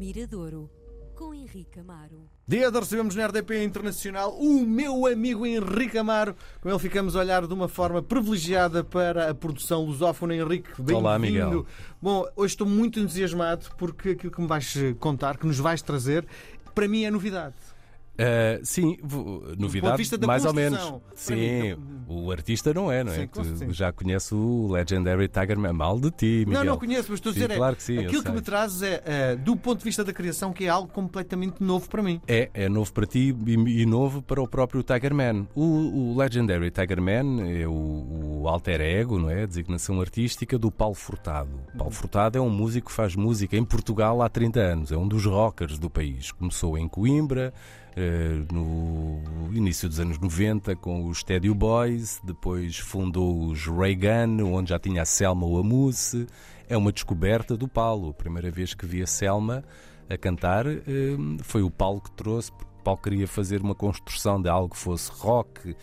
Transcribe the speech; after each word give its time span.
Miradouro, 0.00 0.70
com 1.14 1.34
Henrique 1.34 1.78
Amaro. 1.78 2.26
Dia 2.48 2.70
de 2.70 2.78
recebemos 2.80 3.14
na 3.14 3.26
RDP 3.26 3.62
Internacional 3.62 4.34
o 4.34 4.64
meu 4.64 5.06
amigo 5.06 5.44
Henrique 5.44 5.98
Amaro. 5.98 6.34
Com 6.62 6.70
ele 6.70 6.78
ficamos 6.78 7.14
a 7.14 7.18
olhar 7.18 7.46
de 7.46 7.52
uma 7.52 7.68
forma 7.68 8.02
privilegiada 8.02 8.82
para 8.82 9.28
a 9.28 9.34
produção 9.34 9.84
lusófona. 9.84 10.34
Henrique, 10.34 10.70
bem-vindo. 10.78 10.96
Olá, 10.96 11.18
Miguel. 11.18 11.66
Bom, 12.00 12.26
hoje 12.34 12.54
estou 12.54 12.66
muito 12.66 12.98
entusiasmado 12.98 13.66
porque 13.76 14.08
aquilo 14.12 14.32
que 14.32 14.40
me 14.40 14.46
vais 14.46 14.74
contar, 14.98 15.36
que 15.36 15.46
nos 15.46 15.58
vais 15.58 15.82
trazer, 15.82 16.26
para 16.74 16.88
mim 16.88 17.04
é 17.04 17.10
novidade. 17.10 17.56
Uh, 18.20 18.60
sim, 18.62 18.98
novidade, 19.58 20.02
mais 20.26 20.44
ou 20.44 20.52
menos. 20.52 20.94
Sim, 21.14 21.34
mim, 21.34 21.76
o 22.06 22.30
artista 22.30 22.74
não 22.74 22.92
é, 22.92 23.02
não 23.02 23.12
é? 23.12 23.16
Sim, 23.16 23.28
tu 23.66 23.72
já 23.72 23.90
conheces 23.92 24.30
o 24.32 24.68
Legendary 24.72 25.26
Tiger 25.28 25.58
Man. 25.58 25.72
Mal 25.72 25.98
de 25.98 26.10
ti, 26.10 26.44
Miguel. 26.46 26.64
Não, 26.64 26.64
não 26.72 26.78
conheço, 26.78 27.06
mas 27.08 27.18
estou 27.18 27.30
a 27.30 27.32
Sim, 27.32 27.40
dizer, 27.40 27.52
é, 27.52 27.56
claro 27.56 27.76
que 27.76 27.82
sim, 27.82 27.98
aquilo 27.98 28.22
que 28.22 28.28
sei. 28.28 28.32
me 28.32 28.40
trazes 28.42 28.82
é, 28.82 29.02
eh, 29.04 29.36
do 29.36 29.56
ponto 29.56 29.78
de 29.78 29.84
vista 29.84 30.04
da 30.04 30.12
criação, 30.12 30.52
que 30.52 30.64
é 30.64 30.68
algo 30.68 30.92
completamente 30.92 31.62
novo 31.62 31.88
para 31.88 32.02
mim. 32.02 32.20
É, 32.28 32.50
é 32.52 32.68
novo 32.68 32.92
para 32.92 33.06
ti 33.06 33.34
e, 33.46 33.82
e 33.82 33.86
novo 33.86 34.20
para 34.20 34.42
o 34.42 34.46
próprio 34.46 34.82
Tiger 34.82 35.14
Man. 35.14 35.46
O, 35.54 36.12
o 36.12 36.18
Legendary 36.18 36.70
Tiger 36.70 37.00
Man 37.00 37.42
é 37.48 37.66
o, 37.66 37.70
o 37.70 38.19
alter 38.48 38.80
ego, 38.80 39.18
não 39.18 39.30
é? 39.30 39.42
A 39.42 39.46
designação 39.46 40.00
artística 40.00 40.58
do 40.58 40.70
Paulo 40.70 40.94
Furtado. 40.94 41.50
Paulo 41.76 41.92
Furtado 41.92 42.38
é 42.38 42.40
um 42.40 42.50
músico 42.50 42.88
que 42.88 42.94
faz 42.94 43.14
música 43.14 43.56
em 43.56 43.64
Portugal 43.64 44.22
há 44.22 44.28
30 44.28 44.60
anos. 44.60 44.92
É 44.92 44.96
um 44.96 45.06
dos 45.06 45.24
rockers 45.26 45.78
do 45.78 45.90
país. 45.90 46.32
Começou 46.32 46.76
em 46.78 46.88
Coimbra, 46.88 47.52
eh, 47.96 48.42
no 48.52 49.20
início 49.52 49.88
dos 49.88 49.98
anos 49.98 50.18
90 50.18 50.76
com 50.76 51.06
os 51.06 51.18
Stadio 51.18 51.54
Boys, 51.54 52.20
depois 52.22 52.78
fundou 52.78 53.46
os 53.46 53.66
Reagan, 53.66 54.44
onde 54.44 54.70
já 54.70 54.78
tinha 54.78 55.02
a 55.02 55.04
Selma 55.04 55.46
Wamusse. 55.46 56.26
É 56.68 56.76
uma 56.76 56.92
descoberta 56.92 57.56
do 57.56 57.66
Paulo. 57.66 58.10
A 58.10 58.14
primeira 58.14 58.50
vez 58.50 58.74
que 58.74 58.86
vi 58.86 59.02
a 59.02 59.06
Selma 59.06 59.64
a 60.08 60.16
cantar 60.16 60.66
eh, 60.66 60.80
foi 61.42 61.62
o 61.62 61.70
Paulo 61.70 62.00
que 62.00 62.10
trouxe, 62.12 62.52
porque 62.52 62.70
o 62.80 62.82
Paulo 62.82 63.00
queria 63.00 63.26
fazer 63.26 63.60
uma 63.60 63.74
construção 63.74 64.40
de 64.40 64.48
algo 64.48 64.70
que 64.70 64.78
fosse 64.78 65.10
rock, 65.12 65.76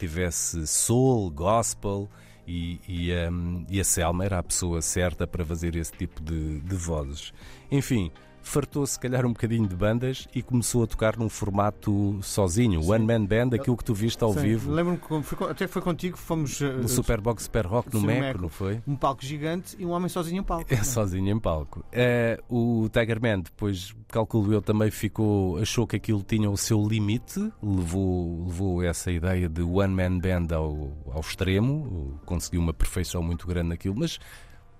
tivesse 0.00 0.66
soul, 0.66 1.30
gospel. 1.30 2.08
E, 2.46 2.80
e, 2.88 3.12
hum, 3.28 3.64
e 3.68 3.78
a 3.78 3.84
Selma 3.84 4.24
era 4.24 4.38
a 4.38 4.42
pessoa 4.42 4.82
certa 4.82 5.24
para 5.26 5.44
fazer 5.44 5.76
esse 5.76 5.92
tipo 5.92 6.20
de, 6.20 6.58
de 6.60 6.74
vozes. 6.74 7.32
Enfim, 7.70 8.10
fartou-se, 8.42 8.94
se 8.94 9.00
calhar, 9.00 9.24
um 9.26 9.32
bocadinho 9.32 9.66
de 9.66 9.76
bandas 9.76 10.26
e 10.34 10.42
começou 10.42 10.82
a 10.82 10.86
tocar 10.86 11.16
num 11.16 11.28
formato 11.28 12.18
sozinho, 12.22 12.80
One 12.88 13.04
Man 13.06 13.24
Band, 13.26 13.54
aquilo 13.54 13.76
que 13.76 13.84
tu 13.84 13.94
viste 13.94 14.22
ao 14.22 14.32
Sim, 14.32 14.40
vivo 14.40 14.70
Lembro-me 14.70 14.98
que 14.98 15.44
até 15.44 15.66
foi 15.66 15.82
contigo, 15.82 16.16
fomos 16.16 16.60
no 16.60 16.88
Superbox 16.88 17.44
Super 17.44 17.66
Rock 17.66 17.92
no 17.92 18.00
Sim, 18.00 18.06
Meco, 18.06 18.20
Meco. 18.20 18.42
não 18.42 18.48
foi? 18.48 18.80
um 18.86 18.96
palco 18.96 19.24
gigante 19.24 19.76
e 19.78 19.86
um 19.86 19.90
homem 19.90 20.08
sozinho 20.08 20.40
em 20.40 20.44
palco. 20.44 20.72
É 20.72 20.82
sozinho 20.82 21.28
em 21.28 21.38
palco. 21.38 21.84
Eh, 21.92 22.40
o 22.48 22.88
Tiger 22.92 23.20
Man, 23.20 23.40
depois, 23.40 23.94
calculo 24.08 24.52
eu, 24.52 24.62
também 24.62 24.90
ficou, 24.90 25.58
achou 25.58 25.86
que 25.86 25.96
aquilo 25.96 26.22
tinha 26.22 26.50
o 26.50 26.56
seu 26.56 26.86
limite, 26.86 27.40
levou, 27.62 28.44
levou 28.46 28.82
essa 28.82 29.10
ideia 29.10 29.48
de 29.48 29.62
One 29.62 29.94
Man 29.94 30.18
Band 30.18 30.54
ao, 30.54 30.92
ao 31.12 31.20
extremo, 31.20 32.20
conseguiu 32.24 32.60
uma 32.60 32.72
perfeição 32.72 33.22
muito 33.22 33.46
grande 33.46 33.68
naquilo, 33.70 33.94
mas 33.98 34.18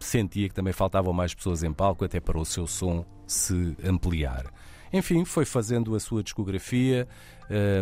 sentia 0.01 0.49
que 0.49 0.55
também 0.55 0.73
faltavam 0.73 1.13
mais 1.13 1.35
pessoas 1.35 1.63
em 1.63 1.73
palco, 1.73 2.05
até 2.05 2.21
para 2.21 2.39
o 2.39 2.45
seu 2.45 2.67
som 2.67 3.05
se 3.27 3.77
ampliar. 3.85 4.53
Enfim, 4.93 5.25
foi 5.25 5.45
fazendo 5.45 5.95
a 5.95 6.01
sua 6.01 6.23
discografia, 6.23 7.07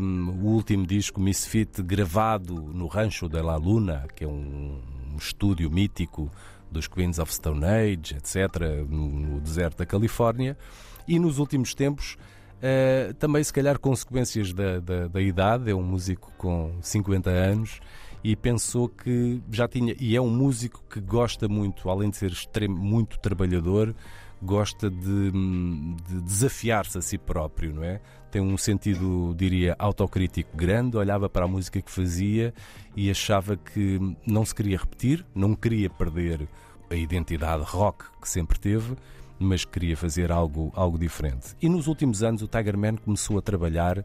um, 0.03 0.31
o 0.43 0.47
último 0.49 0.87
disco 0.87 1.21
Misfit 1.21 1.83
gravado 1.83 2.55
no 2.55 2.87
Rancho 2.87 3.29
de 3.29 3.41
la 3.41 3.57
Luna, 3.57 4.07
que 4.15 4.25
é 4.25 4.29
um, 4.29 4.79
um 5.13 5.17
estúdio 5.17 5.71
mítico 5.71 6.31
dos 6.71 6.87
Queens 6.87 7.19
of 7.19 7.33
Stone 7.33 7.65
Age, 7.65 8.17
etc., 8.17 8.87
no, 8.87 9.09
no 9.09 9.41
deserto 9.41 9.79
da 9.79 9.87
Califórnia, 9.87 10.59
e 11.07 11.19
nos 11.19 11.39
últimos 11.39 11.75
tempos 11.75 12.17
Uh, 12.59 13.15
também, 13.15 13.43
se 13.45 13.53
calhar, 13.53 13.79
consequências 13.79 14.53
da, 14.53 14.81
da, 14.81 15.07
da 15.07 15.21
idade. 15.23 15.71
É 15.71 15.75
um 15.75 15.83
músico 15.83 16.33
com 16.37 16.77
50 16.83 17.31
anos 17.31 17.81
e 18.29 18.37
pensou 18.37 18.91
que 18.91 19.41
já 19.51 19.67
tinha. 19.67 19.97
E 19.99 20.15
é 20.15 20.21
um 20.21 20.29
músico 20.29 20.85
que 20.91 21.01
gosta 21.01 21.49
muito, 21.49 21.89
além 21.89 22.11
de 22.11 22.19
ser 22.19 22.31
extremo, 22.31 22.77
muito 22.77 23.19
trabalhador, 23.19 23.95
gosta 24.43 24.91
de, 24.91 25.31
de 25.31 26.21
desafiar-se 26.21 26.99
a 26.99 27.01
si 27.01 27.17
próprio, 27.17 27.75
não 27.75 27.83
é? 27.83 28.03
Tem 28.31 28.43
um 28.43 28.59
sentido, 28.59 29.35
diria, 29.35 29.75
autocrítico 29.79 30.55
grande. 30.55 30.99
Olhava 30.99 31.27
para 31.27 31.47
a 31.47 31.49
música 31.49 31.81
que 31.81 31.91
fazia 31.91 32.53
e 32.95 33.11
achava 33.11 33.57
que 33.57 33.99
não 34.27 34.45
se 34.45 34.55
queria 34.55 34.77
repetir, 34.77 35.25
não 35.35 35.55
queria 35.55 35.89
perder 35.89 36.47
a 36.91 36.95
identidade 36.95 37.65
rock 37.65 38.05
que 38.21 38.29
sempre 38.29 38.59
teve 38.59 38.95
mas 39.41 39.65
queria 39.65 39.97
fazer 39.97 40.33
algo, 40.33 40.73
algo 40.75 40.99
diferente. 40.99 41.55
E 41.63 41.69
nos 41.69 41.87
últimos 41.87 42.25
anos 42.25 42.43
o 42.43 42.49
Tiger 42.49 42.77
Man 42.77 42.97
começou 42.97 43.39
a 43.39 43.41
trabalhar 43.41 44.05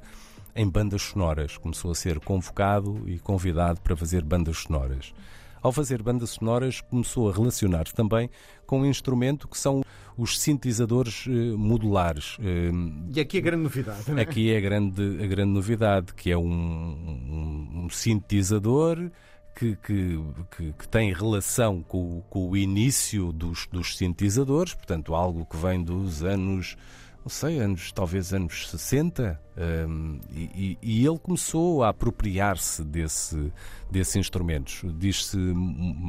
em 0.55 0.69
bandas 0.69 1.01
sonoras, 1.01 1.57
começou 1.57 1.91
a 1.91 1.95
ser 1.95 2.19
convocado 2.19 3.01
e 3.07 3.17
convidado 3.19 3.81
para 3.81 3.95
fazer 3.95 4.23
bandas 4.23 4.57
sonoras. 4.59 5.13
Ao 5.61 5.71
fazer 5.71 6.03
bandas 6.03 6.31
sonoras, 6.31 6.81
começou 6.81 7.29
a 7.29 7.33
relacionar-se 7.33 7.93
também 7.93 8.29
com 8.65 8.81
um 8.81 8.85
instrumento 8.85 9.47
que 9.47 9.57
são 9.57 9.81
os 10.17 10.37
sintetizadores 10.39 11.25
eh, 11.27 11.31
modulares. 11.55 12.37
Eh, 12.41 12.69
E 13.15 13.19
aqui 13.21 13.37
a 13.37 13.41
grande 13.41 13.63
novidade, 13.63 14.11
não 14.11 14.17
é? 14.17 14.21
Aqui 14.21 14.51
é 14.51 14.57
a 14.57 14.61
grande, 14.61 15.01
a 15.23 15.25
grande 15.27 15.51
novidade, 15.53 16.13
que 16.13 16.29
é 16.31 16.37
um, 16.37 16.43
um, 16.51 17.85
um 17.85 17.89
sintetizador 17.89 19.09
que, 19.55 19.75
que, 19.77 20.19
que, 20.55 20.73
que 20.73 20.87
tem 20.87 21.13
relação 21.13 21.81
com, 21.81 22.17
o- 22.17 22.21
com 22.29 22.49
o 22.49 22.57
início 22.57 23.31
dos, 23.31 23.67
dos 23.71 23.97
sintetizadores, 23.97 24.73
portanto, 24.73 25.15
algo 25.15 25.45
que 25.45 25.55
vem 25.57 25.81
dos 25.83 26.23
anos, 26.23 26.75
não 27.23 27.29
sei, 27.29 27.59
anos, 27.59 27.91
talvez 27.93 28.33
anos 28.33 28.69
60, 28.69 29.39
hum, 29.87 30.19
e, 30.35 30.77
e- 30.81 31.05
ele 31.07 31.17
começou 31.17 31.81
a 31.83 31.89
apropriar-se 31.89 32.83
desse, 32.83 33.51
desses 33.89 34.15
instrumentos. 34.17 34.81
Diz-se 34.97 35.37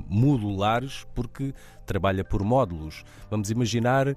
modulares 0.09 1.07
porque 1.15 1.55
trabalha 1.87 2.25
por 2.25 2.43
módulos. 2.43 3.05
Vamos 3.31 3.51
imaginar 3.51 4.09
eh, 4.09 4.17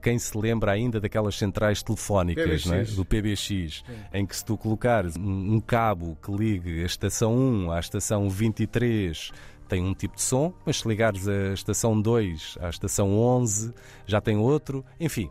quem 0.00 0.18
se 0.18 0.36
lembra 0.38 0.72
ainda 0.72 1.00
daquelas 1.00 1.36
centrais 1.36 1.82
telefónicas, 1.82 2.64
não 2.64 2.74
é? 2.74 2.78
PBX. 2.78 2.96
do 2.96 3.04
PBX, 3.04 3.84
em 4.12 4.24
que 4.24 4.36
se 4.36 4.44
tu 4.44 4.56
colocares 4.56 5.16
um, 5.16 5.54
um 5.54 5.60
cabo 5.60 6.16
que 6.22 6.30
ligue 6.32 6.82
a 6.82 6.86
estação 6.86 7.36
1 7.36 7.70
à 7.72 7.80
estação 7.80 8.28
23 8.30 9.32
tem 9.68 9.82
um 9.82 9.92
tipo 9.94 10.14
de 10.14 10.22
som, 10.22 10.54
mas 10.64 10.78
se 10.78 10.88
ligares 10.88 11.26
a 11.26 11.52
estação 11.52 12.00
2 12.00 12.56
à 12.60 12.68
estação 12.68 13.18
11 13.18 13.74
já 14.06 14.20
tem 14.20 14.36
outro, 14.36 14.84
enfim. 15.00 15.28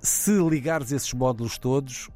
Se 0.00 0.32
ligares 0.32 0.92
esses 0.92 1.12
módulos 1.12 1.58
todos, 1.58 2.08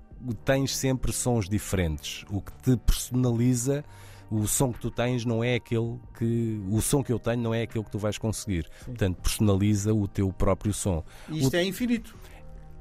tens 0.44 0.76
sempre 0.76 1.12
sons 1.12 1.48
diferentes, 1.48 2.24
o 2.30 2.40
que 2.40 2.52
te 2.62 2.76
personaliza 2.76 3.84
o 4.32 4.48
som 4.48 4.72
que 4.72 4.80
tu 4.80 4.90
tens 4.90 5.26
não 5.26 5.44
é 5.44 5.56
aquele 5.56 5.98
que. 6.18 6.58
O 6.70 6.80
som 6.80 7.04
que 7.04 7.12
eu 7.12 7.18
tenho 7.18 7.42
não 7.42 7.52
é 7.52 7.62
aquele 7.62 7.84
que 7.84 7.90
tu 7.90 7.98
vais 7.98 8.16
conseguir. 8.16 8.66
Portanto, 8.86 9.20
personaliza 9.20 9.92
o 9.92 10.08
teu 10.08 10.32
próprio 10.32 10.72
som. 10.72 11.04
E 11.28 11.40
isto 11.40 11.54
é 11.54 11.62
infinito. 11.62 12.16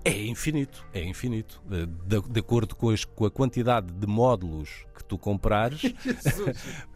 É 0.03 0.25
infinito, 0.25 0.83
é 0.93 1.03
infinito. 1.03 1.61
De, 1.63 1.85
de- 1.85 2.29
de 2.29 2.39
acordo 2.39 2.75
com, 2.75 2.89
as- 2.89 3.05
com 3.05 3.25
a 3.25 3.31
quantidade 3.31 3.91
de 3.93 4.07
módulos 4.07 4.69
que 4.95 5.03
tu 5.03 5.17
comprares. 5.17 5.81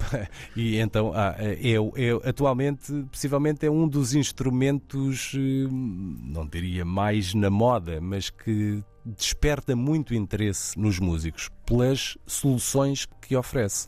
e 0.56 0.78
então, 0.78 1.12
ah, 1.14 1.36
é, 1.38 1.74
é- 1.74 2.30
atualmente, 2.30 2.92
possivelmente, 3.12 3.66
é 3.66 3.70
um 3.70 3.88
dos 3.88 4.16
instrumentos, 4.16 5.34
eh, 5.36 5.68
não 5.70 6.48
diria 6.48 6.84
mais 6.84 7.34
na 7.34 7.50
moda, 7.50 8.00
mas 8.02 8.30
que 8.30 8.84
desperta 9.06 9.76
muito 9.76 10.16
interesse 10.16 10.78
nos 10.80 10.98
músicos 11.00 11.50
pelas 11.66 12.18
soluções 12.26 13.06
que 13.22 13.36
oferece. 13.36 13.88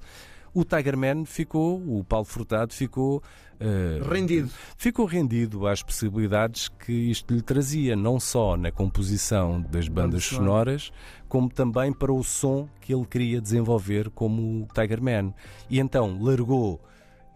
O 0.57 0.65
Tiger 0.65 0.97
Man 0.97 1.23
ficou, 1.23 1.77
o 1.87 2.03
Paulo 2.03 2.25
Furtado 2.25 2.73
ficou. 2.73 3.21
eh, 3.59 3.99
Rendido. 4.09 4.49
ficou 4.75 5.05
rendido 5.05 5.67
às 5.67 5.83
possibilidades 5.83 6.67
que 6.67 6.91
isto 6.91 7.31
lhe 7.31 7.43
trazia, 7.43 7.95
não 7.95 8.19
só 8.19 8.57
na 8.57 8.71
composição 8.71 9.61
das 9.61 9.87
bandas 9.87 10.23
sonoras, 10.23 10.91
como 11.29 11.47
também 11.47 11.93
para 11.93 12.11
o 12.11 12.23
som 12.23 12.67
que 12.81 12.91
ele 12.91 13.05
queria 13.05 13.39
desenvolver 13.39 14.09
como 14.09 14.63
o 14.63 14.67
Tiger 14.73 14.99
Man. 14.99 15.31
E 15.69 15.79
então 15.79 16.17
largou, 16.19 16.81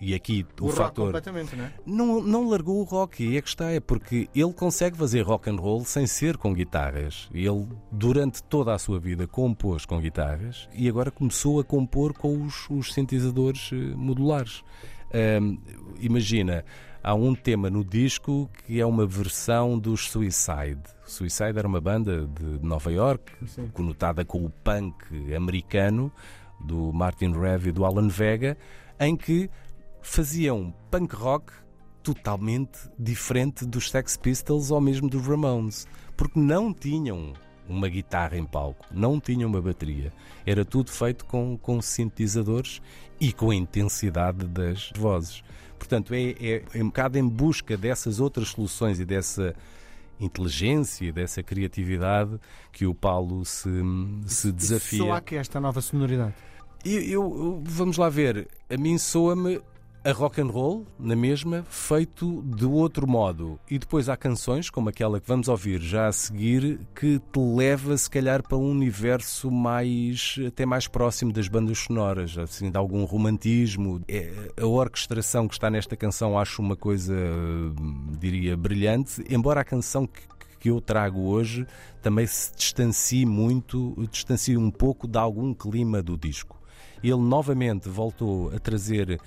e 0.01 0.15
aqui 0.15 0.45
o, 0.59 0.65
O, 0.65 0.69
fator. 0.69 1.05
completamente, 1.05 1.55
não 1.55 1.65
é? 1.65 1.73
Não, 1.85 2.21
não 2.21 2.49
largou 2.49 2.79
o 2.79 2.83
rock, 2.83 3.23
e 3.23 3.37
é 3.37 3.41
que 3.41 3.47
está, 3.47 3.69
é 3.71 3.79
porque 3.79 4.27
ele 4.35 4.51
consegue 4.51 4.97
fazer 4.97 5.21
rock 5.21 5.49
and 5.49 5.57
roll 5.57 5.85
sem 5.85 6.07
ser 6.07 6.37
com 6.37 6.53
guitarras. 6.53 7.29
Ele, 7.31 7.67
durante 7.91 8.41
toda 8.43 8.73
a 8.73 8.79
sua 8.79 8.99
vida, 8.99 9.27
compôs 9.27 9.85
com 9.85 10.01
guitarras 10.01 10.67
e 10.73 10.89
agora 10.89 11.11
começou 11.11 11.59
a 11.59 11.63
compor 11.63 12.13
com 12.13 12.41
os, 12.43 12.67
os 12.69 12.93
sintetizadores 12.93 13.69
eh, 13.71 13.75
modulares. 13.95 14.63
Imagina, 15.99 16.63
há 17.03 17.13
um 17.13 17.35
tema 17.35 17.69
no 17.69 17.83
disco 17.83 18.49
que 18.65 18.79
é 18.79 18.85
uma 18.85 19.05
versão 19.05 19.77
dos 19.77 20.09
Suicide. 20.09 20.81
Suicide 21.05 21.57
era 21.57 21.67
uma 21.67 21.81
banda 21.81 22.25
de 22.27 22.65
Nova 22.65 22.91
York, 22.91 23.31
Sim. 23.45 23.67
conotada 23.73 24.23
com 24.25 24.43
o 24.45 24.49
punk 24.49 25.35
americano 25.35 26.11
do 26.59 26.91
Martin 26.93 27.33
Rev 27.33 27.67
e 27.67 27.71
do 27.71 27.85
Alan 27.85 28.07
Vega, 28.07 28.57
em 28.99 29.15
que 29.15 29.49
faziam 30.01 30.73
punk 30.89 31.15
rock 31.15 31.53
totalmente 32.03 32.79
diferente 32.97 33.65
dos 33.65 33.89
Sex 33.89 34.17
Pistols 34.17 34.71
ou 34.71 34.81
mesmo 34.81 35.09
dos 35.09 35.25
Ramones, 35.25 35.87
porque 36.17 36.39
não 36.39 36.73
tinham 36.73 37.33
uma 37.67 37.87
guitarra 37.87 38.37
em 38.37 38.45
palco, 38.45 38.85
não 38.91 39.19
tinham 39.19 39.49
uma 39.49 39.61
bateria. 39.61 40.11
Era 40.45 40.65
tudo 40.65 40.91
feito 40.91 41.25
com, 41.25 41.57
com 41.57 41.81
sintetizadores 41.81 42.81
e 43.19 43.31
com 43.31 43.51
a 43.51 43.55
intensidade 43.55 44.47
das 44.47 44.91
vozes. 44.95 45.43
Portanto, 45.77 46.13
é, 46.13 46.31
é, 46.39 46.63
é 46.73 46.83
um 46.83 46.87
bocado 46.87 47.17
em 47.17 47.27
busca 47.27 47.77
dessas 47.77 48.19
outras 48.19 48.49
soluções 48.49 48.99
e 48.99 49.05
dessa 49.05 49.55
inteligência, 50.19 51.11
dessa 51.11 51.41
criatividade 51.41 52.39
que 52.71 52.85
o 52.85 52.93
Paulo 52.93 53.43
se, 53.45 53.69
se 54.27 54.51
desafia. 54.51 54.99
Só 54.99 55.11
há 55.13 55.21
que 55.21 55.35
esta 55.35 55.59
nova 55.59 55.81
sonoridade. 55.81 56.33
Eu, 56.83 57.01
eu, 57.01 57.63
vamos 57.63 57.97
lá 57.97 58.09
ver, 58.09 58.47
a 58.69 58.77
mim 58.77 58.97
soa-me 58.97 59.61
a 60.03 60.11
rock 60.11 60.41
and 60.41 60.47
roll 60.47 60.85
na 60.97 61.15
mesma, 61.15 61.63
feito 61.69 62.41
de 62.41 62.65
outro 62.65 63.07
modo. 63.07 63.59
E 63.69 63.77
depois 63.77 64.09
há 64.09 64.17
canções, 64.17 64.69
como 64.69 64.89
aquela 64.89 65.19
que 65.19 65.27
vamos 65.27 65.47
ouvir 65.47 65.79
já 65.79 66.07
a 66.07 66.11
seguir, 66.11 66.79
que 66.95 67.19
te 67.19 67.39
leva 67.39 67.95
se 67.95 68.09
calhar 68.09 68.41
para 68.41 68.57
um 68.57 68.71
universo 68.71 69.51
mais 69.51 70.37
até 70.47 70.65
mais 70.65 70.87
próximo 70.87 71.31
das 71.31 71.47
bandas 71.47 71.77
sonoras, 71.79 72.35
assim, 72.37 72.71
de 72.71 72.77
algum 72.77 73.03
romantismo. 73.03 74.01
É, 74.07 74.31
a 74.59 74.65
orquestração 74.65 75.47
que 75.47 75.53
está 75.53 75.69
nesta 75.69 75.95
canção 75.95 76.37
acho 76.37 76.61
uma 76.61 76.75
coisa, 76.75 77.15
diria, 78.19 78.57
brilhante, 78.57 79.23
embora 79.29 79.61
a 79.61 79.65
canção 79.65 80.07
que, 80.07 80.21
que 80.59 80.69
eu 80.71 80.81
trago 80.81 81.21
hoje 81.27 81.67
também 82.01 82.25
se 82.25 82.55
distancie 82.55 83.25
muito, 83.25 83.95
distancie 84.11 84.57
um 84.57 84.71
pouco 84.71 85.07
de 85.07 85.19
algum 85.19 85.53
clima 85.53 86.01
do 86.01 86.17
disco. 86.17 86.59
Ele 87.03 87.17
novamente 87.17 87.89
voltou 87.89 88.51
a 88.53 88.59
trazer 88.59 89.19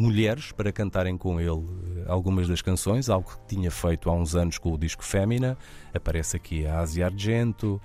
mulheres 0.00 0.50
para 0.50 0.72
cantarem 0.72 1.16
com 1.16 1.38
ele 1.38 1.50
eh, 1.50 2.04
algumas 2.06 2.48
das 2.48 2.62
canções, 2.62 3.10
algo 3.10 3.30
que 3.30 3.54
tinha 3.54 3.70
feito 3.70 4.08
há 4.08 4.12
uns 4.12 4.34
anos 4.34 4.56
com 4.56 4.72
o 4.72 4.78
disco 4.78 5.04
Fémina. 5.04 5.58
Aparece 5.92 6.36
aqui 6.36 6.66
a 6.66 6.80
Asia 6.80 7.06
Argento, 7.06 7.80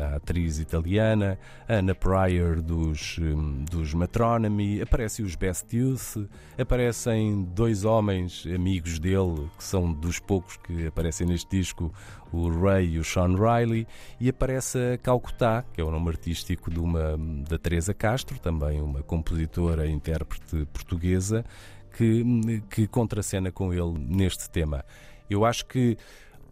a 0.00 0.16
atriz 0.16 0.58
italiana, 0.58 1.38
Anna 1.68 1.94
Pryor 1.94 2.60
dos, 2.62 3.18
hum, 3.18 3.64
dos 3.70 3.92
Matronomy, 3.92 4.80
aparecem 4.80 5.24
os 5.24 5.34
Best 5.34 5.76
Youth, 5.76 6.28
aparecem 6.58 7.42
dois 7.54 7.84
homens 7.84 8.46
amigos 8.46 8.98
dele, 8.98 9.48
que 9.56 9.64
são 9.64 9.92
dos 9.92 10.18
poucos 10.18 10.56
que 10.56 10.86
aparecem 10.86 11.26
neste 11.26 11.56
disco, 11.56 11.92
o 12.32 12.48
Ray 12.48 12.92
e 12.92 12.98
o 12.98 13.04
Sean 13.04 13.34
Riley, 13.34 13.86
e 14.20 14.28
aparece 14.28 14.78
a 14.94 14.98
Calcutá, 14.98 15.64
que 15.72 15.80
é 15.80 15.84
o 15.84 15.90
nome 15.90 16.08
artístico 16.08 16.70
de 16.70 16.78
uma, 16.78 17.18
da 17.48 17.58
Teresa 17.58 17.92
Castro, 17.92 18.38
também 18.38 18.80
uma 18.80 19.02
compositora 19.02 19.86
e 19.86 19.90
intérprete 19.90 20.64
portuguesa, 20.72 21.44
que, 21.92 22.62
que 22.70 22.86
contracena 22.86 23.50
com 23.50 23.72
ele 23.72 23.98
neste 23.98 24.48
tema. 24.48 24.84
Eu 25.28 25.44
acho 25.44 25.66
que 25.66 25.96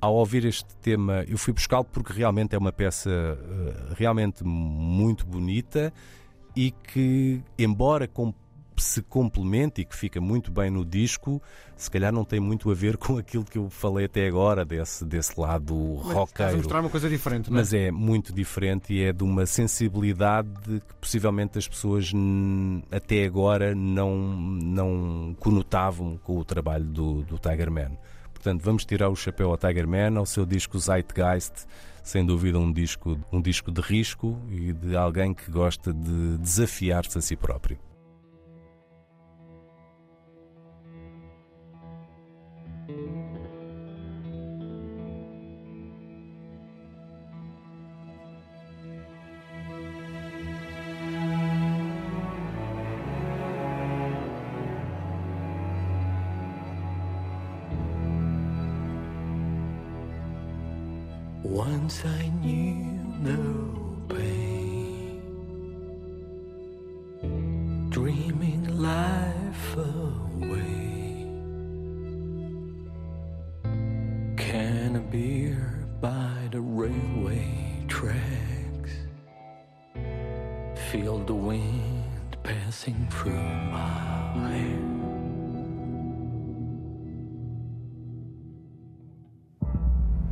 ao 0.00 0.14
ouvir 0.14 0.44
este 0.44 0.74
tema, 0.76 1.24
eu 1.28 1.36
fui 1.36 1.52
buscá-lo 1.52 1.84
porque 1.84 2.12
realmente 2.12 2.54
é 2.54 2.58
uma 2.58 2.72
peça 2.72 3.10
uh, 3.10 3.94
realmente 3.94 4.44
muito 4.44 5.26
bonita 5.26 5.92
e 6.54 6.70
que, 6.70 7.40
embora 7.58 8.06
com, 8.06 8.32
se 8.76 9.02
complemente 9.02 9.80
e 9.80 9.84
que 9.84 9.96
fica 9.96 10.20
muito 10.20 10.50
bem 10.50 10.70
no 10.70 10.84
disco, 10.84 11.42
se 11.76 11.90
calhar 11.90 12.12
não 12.12 12.24
tem 12.24 12.40
muito 12.40 12.70
a 12.70 12.74
ver 12.74 12.96
com 12.98 13.18
aquilo 13.18 13.44
que 13.44 13.58
eu 13.58 13.68
falei 13.68 14.06
até 14.06 14.26
agora, 14.26 14.64
desse, 14.64 15.04
desse 15.04 15.38
lado 15.38 15.74
roqueiro. 15.94 16.56
mostrar 16.56 16.80
uma 16.80 16.90
coisa 16.90 17.08
diferente, 17.08 17.50
não 17.50 17.58
é? 17.58 17.60
Mas 17.60 17.72
é 17.72 17.90
muito 17.90 18.32
diferente 18.32 18.92
e 18.92 19.02
é 19.02 19.12
de 19.12 19.24
uma 19.24 19.46
sensibilidade 19.46 20.50
que 20.64 20.94
possivelmente 21.00 21.58
as 21.58 21.66
pessoas 21.66 22.12
até 22.90 23.24
agora 23.24 23.74
não, 23.74 24.16
não 24.16 25.36
conotavam 25.38 26.16
com 26.18 26.38
o 26.38 26.44
trabalho 26.44 26.84
do, 26.84 27.22
do 27.22 27.38
Tiger 27.38 27.70
Man. 27.70 27.92
Portanto, 28.38 28.62
vamos 28.62 28.84
tirar 28.84 29.08
o 29.08 29.16
chapéu 29.16 29.50
ao 29.50 29.58
Tiger 29.58 29.86
Man, 29.86 30.16
ao 30.16 30.24
seu 30.24 30.46
disco 30.46 30.78
Zeitgeist, 30.78 31.66
sem 32.04 32.24
dúvida 32.24 32.56
um 32.56 32.72
disco, 32.72 33.18
um 33.32 33.42
disco 33.42 33.72
de 33.72 33.80
risco 33.80 34.40
e 34.48 34.72
de 34.72 34.96
alguém 34.96 35.34
que 35.34 35.50
gosta 35.50 35.92
de 35.92 36.38
desafiar-se 36.38 37.18
a 37.18 37.20
si 37.20 37.34
próprio. 37.34 37.76
Once 61.48 62.04
I 62.04 62.28
knew 62.42 62.74
no 63.20 63.96
pain, 64.06 65.22
dreaming 67.88 68.78
life 68.78 69.76
away. 69.76 71.26
Can 74.36 74.96
a 74.96 75.00
beer 75.00 75.86
by 76.02 76.48
the 76.52 76.60
railway 76.60 77.82
tracks, 77.88 78.92
feel 80.92 81.18
the 81.24 81.34
wind 81.34 82.36
passing 82.42 83.08
through 83.10 83.32
my 83.32 84.48
hair. 84.50 85.17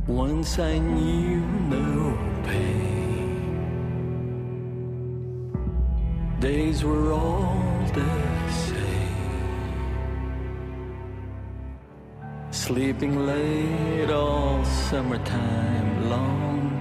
Once 0.07 0.57
I 0.57 0.77
knew 0.77 1.41
no 1.67 2.17
pain. 2.45 3.27
Days 6.39 6.81
were 6.81 7.11
all 7.11 7.61
the 7.93 8.49
same. 8.49 8.77
Sleeping 12.51 13.25
late 13.27 14.09
all 14.09 14.63
summertime 14.63 16.09
long. 16.09 16.71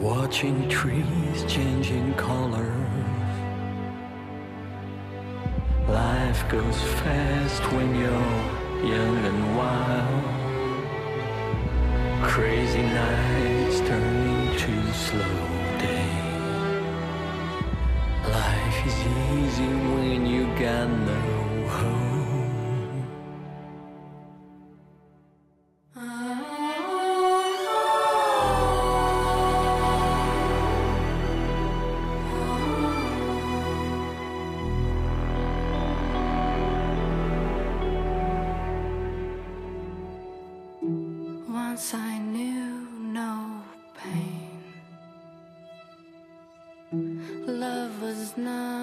Watching 0.00 0.66
trees 0.70 1.44
changing 1.46 2.14
colors. 2.14 2.72
Life 5.90 6.48
goes 6.48 6.80
fast 7.02 7.62
when 7.74 7.94
you're 7.96 8.90
young 8.90 9.16
and 9.26 9.56
wild. 9.58 10.37
Crazy 12.38 12.82
nights 12.82 13.80
turning 13.80 14.56
to 14.62 14.92
slow 14.92 15.38
days. 15.80 16.84
Life 18.30 18.86
is 18.86 18.98
easy 19.34 19.66
when 19.66 20.24
you 20.24 20.44
got 20.54 20.88
no 20.88 21.17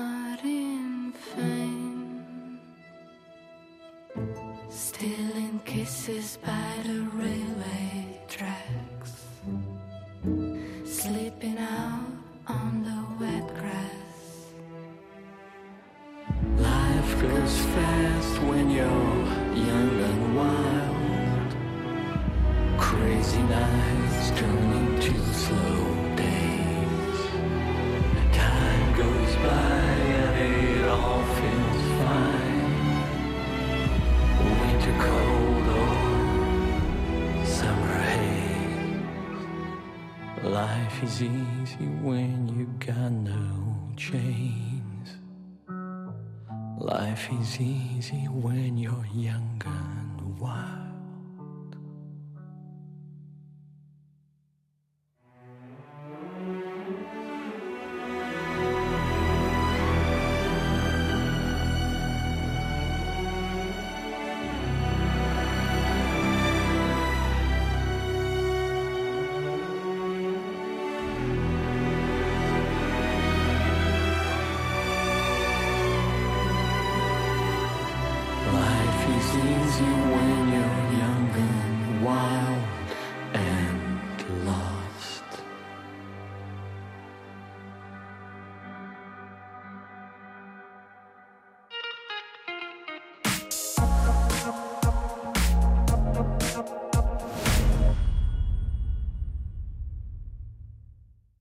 not 0.05 0.39
in 0.43 1.13
vain. 1.35 2.59
Stealing 4.69 5.59
kisses 5.65 6.37
by 6.45 6.71
the 6.87 6.99
railway 7.21 8.19
tracks. 8.35 9.13
Sleeping 11.01 11.57
out 11.57 12.11
on 12.59 12.71
the 12.87 12.99
wet 13.19 13.47
grass. 13.59 14.21
Life 16.71 17.11
goes 17.25 17.55
fast 17.75 18.33
when 18.49 18.65
you're 18.77 19.17
young 19.69 19.95
and 20.09 20.21
wild. 20.39 21.51
Crazy 22.87 23.43
nights. 23.55 24.04
Life 40.75 41.03
is 41.03 41.21
easy 41.21 41.87
when 42.03 42.49
you're 42.49 42.67
young 42.85 43.27
and 43.29 43.97
wild. 43.97 45.09
Life 46.77 47.29
is 47.39 47.61
easy 47.61 48.25
when 48.27 48.77
you're 48.77 49.07
young 49.13 49.61
and 49.65 50.37
wild. 50.37 50.94